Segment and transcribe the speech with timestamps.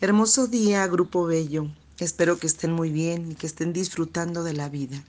[0.00, 1.70] Hermoso día, Grupo Bello.
[1.98, 5.02] Espero que estén muy bien y que estén disfrutando de la vida.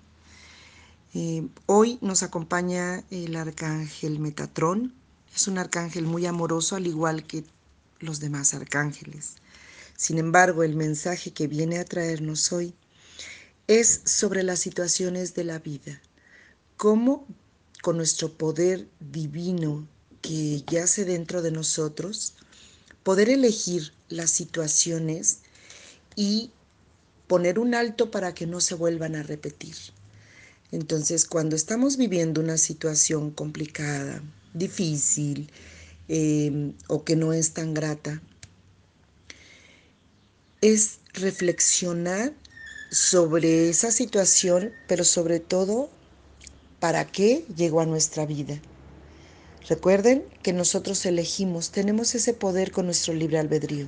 [1.15, 4.93] Eh, hoy nos acompaña el arcángel Metatrón.
[5.35, 7.43] Es un arcángel muy amoroso, al igual que
[8.00, 9.38] los demás arcángeles.
[9.98, 12.76] Sin embargo, el mensaje que viene a traernos hoy
[13.68, 16.00] es sobre las situaciones de la vida.
[16.78, 17.26] Cómo
[17.82, 19.88] con nuestro poder divino
[20.22, 22.36] que yace dentro de nosotros,
[23.06, 25.42] poder elegir las situaciones
[26.16, 26.50] y
[27.28, 29.75] poner un alto para que no se vuelvan a repetir.
[30.71, 34.23] Entonces, cuando estamos viviendo una situación complicada,
[34.55, 35.52] difícil
[36.07, 38.23] eh, o que no es tan grata,
[40.62, 42.34] es reflexionar
[42.90, 45.91] sobre esa situación, pero sobre todo,
[46.79, 48.59] ¿para qué llegó a nuestra vida?
[49.67, 53.87] Recuerden que nosotros elegimos, tenemos ese poder con nuestro libre albedrío.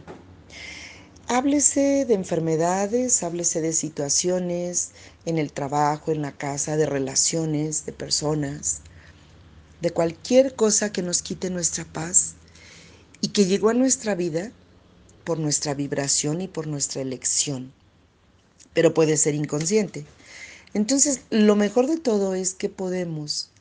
[1.28, 4.92] Háblese de enfermedades, háblese de situaciones
[5.26, 8.82] en el trabajo, en la casa, de relaciones, de personas,
[9.82, 12.34] de cualquier cosa que nos quite nuestra paz
[13.22, 14.52] y que llegó a nuestra vida
[15.26, 17.72] por nuestra vibración y por nuestra elección.
[18.74, 20.06] Pero puede ser inconsciente.
[20.74, 23.52] Entonces, lo mejor de todo es que podemos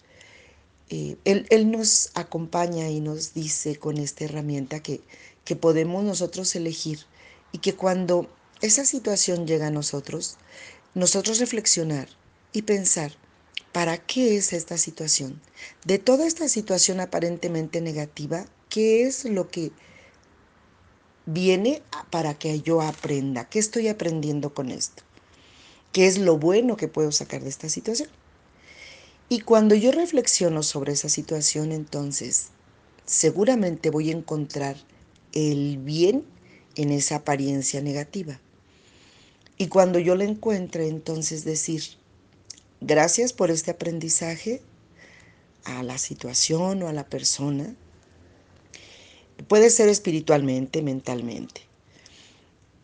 [0.89, 5.01] eh, él, nos acompaña y nos dice con esta herramienta que,
[5.45, 7.01] que podemos nosotros elegir
[7.51, 8.29] y que cuando
[8.61, 10.37] esa situación llega a nosotros,
[10.95, 12.09] nosotros reflexionar
[12.53, 13.13] y pensar,
[13.73, 15.41] ¿para qué es esta situación?
[15.85, 19.73] De toda esta situación aparentemente negativa, ¿qué es lo que
[21.27, 23.49] viene para que yo aprenda?
[23.49, 25.03] ¿Qué estoy aprendiendo con esto?
[25.93, 28.09] ¿Qué es lo bueno que puedo sacar de esta situación?
[29.29, 32.51] Y cuando yo reflexiono sobre esa situación, entonces
[33.07, 34.77] seguramente voy a encontrar
[35.33, 36.25] el bien
[36.77, 38.41] en esa apariencia negativa.
[39.59, 41.83] Y cuando yo la encuentre, entonces decir,
[42.81, 44.63] gracias por este aprendizaje
[45.65, 47.75] a la situación o a la persona.
[49.49, 51.63] Puede ser espiritualmente, mentalmente.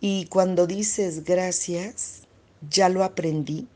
[0.00, 2.22] Y cuando dices gracias,
[2.68, 3.68] ya lo aprendí,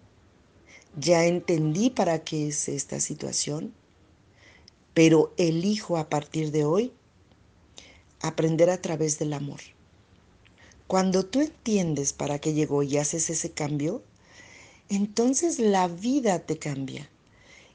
[0.97, 3.75] ya entendí para qué es esta situación,
[4.95, 6.93] pero elijo a partir de hoy
[8.21, 9.61] aprender a través del amor.
[10.87, 14.03] Cuando tú entiendes para qué llegó y haces ese cambio,
[14.89, 17.11] entonces la vida te cambia.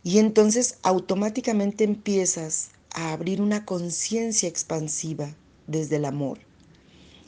[0.04, 5.36] Y entonces automáticamente empiezas a abrir una conciencia expansiva
[5.68, 6.40] desde el amor.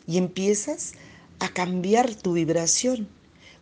[0.08, 0.94] Y empiezas
[1.40, 3.08] a cambiar tu vibración.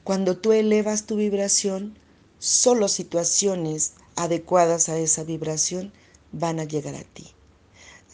[0.04, 1.98] Cuando tú elevas tu vibración,
[2.42, 5.94] solo situaciones adecuadas a esa vibración
[6.32, 7.28] van a llegar a ti.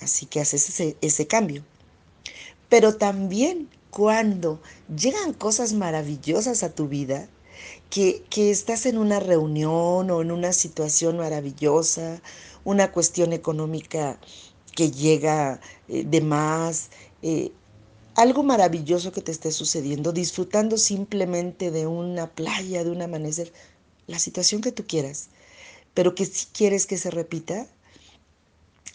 [0.01, 1.63] Así que haces ese, cambio.
[2.67, 4.61] Pero también cuando
[4.93, 7.29] llegan cosas maravillosas a tu vida,
[7.89, 12.21] que, estás en una reunión o en una situación maravillosa,
[12.65, 14.19] una cuestión económica
[14.75, 16.89] que llega eh, de más,
[17.21, 17.53] eh,
[18.15, 23.53] algo maravilloso que te esté sucediendo, disfrutando simplemente de una playa, de un amanecer,
[24.07, 25.29] la situación que tú quieras,
[25.93, 27.67] pero que si quieres que se repita,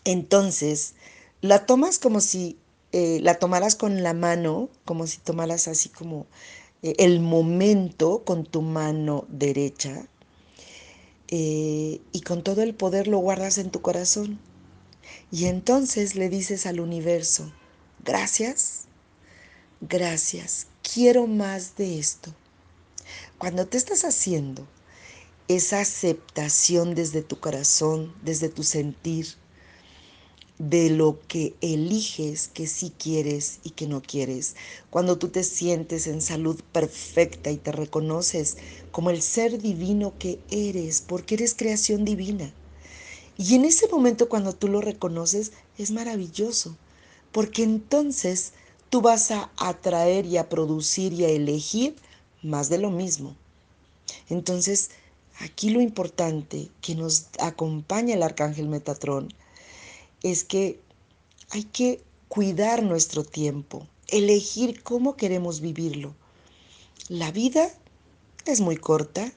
[0.05, 0.95] entonces
[1.41, 2.59] la tomas como si
[2.93, 6.27] eh, la tomaras con la mano, como si tomaras así como
[6.83, 10.07] eh, el momento con tu mano derecha
[11.29, 14.39] eh, y con todo el poder lo guardas en tu corazón.
[15.31, 17.51] Y entonces le dices al universo,
[18.05, 18.83] gracias,
[19.81, 22.35] gracias, quiero más de esto.
[23.39, 24.67] Cuando te estás haciendo
[25.49, 29.27] esa aceptación desde tu corazón, desde tu sentir,
[30.59, 34.55] de lo que eliges que sí quieres y que no quieres.
[34.91, 38.59] Cuando tú te sientes en salud perfecta y te reconoces
[38.93, 42.55] como el ser divino que eres, porque eres creación divina.
[43.37, 46.77] Y en ese momento cuando tú lo reconoces es maravilloso,
[47.33, 48.53] porque entonces
[48.89, 51.97] tú vas a atraer y a producir y a elegir
[52.43, 53.35] más de lo mismo.
[54.29, 54.91] Entonces,
[55.43, 59.35] Aquí lo importante que nos acompaña el arcángel Metatrón
[60.23, 60.79] es que
[61.51, 66.15] hay que cuidar nuestro tiempo, elegir cómo queremos vivirlo.
[67.09, 67.69] La vida
[68.47, 69.33] es muy corta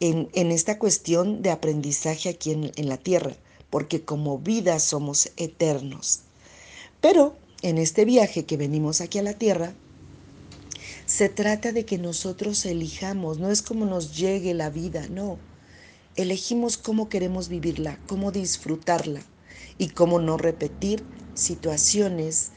[0.00, 3.34] en, esta cuestión de aprendizaje aquí en, en la tierra,
[3.70, 6.20] porque como vida somos eternos.
[7.00, 9.72] Pero en este viaje que venimos aquí a la tierra,
[11.12, 15.38] se trata de que nosotros elijamos, no es como nos llegue la vida, no.
[16.16, 19.20] Elegimos cómo queremos vivirla, cómo disfrutarla
[19.76, 21.04] y cómo no repetir
[21.34, 22.52] situaciones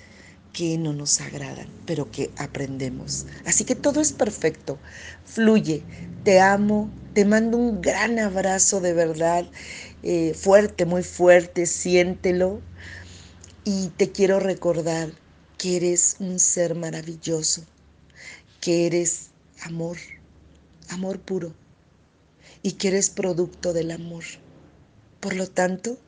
[0.54, 3.26] que no nos agradan, pero que aprendemos.
[3.46, 4.80] Así que todo es perfecto,
[5.26, 5.84] fluye.
[6.24, 9.46] Te amo, te mando un gran abrazo de verdad,
[10.02, 12.62] eh, fuerte, muy fuerte, siéntelo.
[13.66, 15.10] Y te quiero recordar
[15.58, 17.66] que eres un ser maravilloso,
[18.66, 19.30] que eres
[19.62, 19.96] amor,
[20.90, 21.54] amor puro,
[22.64, 24.24] y que eres producto del amor.
[25.20, 26.00] Por lo tanto,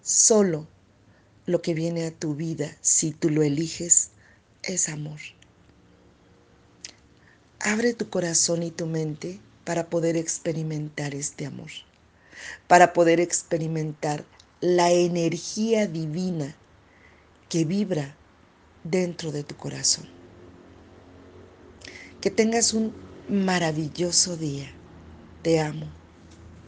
[0.00, 0.66] solo
[1.44, 4.08] lo que viene a tu vida, si tú lo eliges,
[4.62, 5.20] es amor.
[7.58, 11.72] Abre tu corazón y tu mente para poder experimentar este amor,
[12.68, 14.24] para poder experimentar
[14.62, 16.56] la energía divina
[17.50, 18.16] que vibra
[18.82, 20.19] dentro de tu corazón.
[22.20, 22.92] Que tengas un
[23.28, 24.68] maravilloso día.
[25.42, 25.99] Te amo.